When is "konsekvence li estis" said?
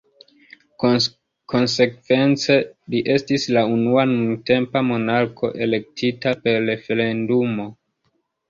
1.53-3.45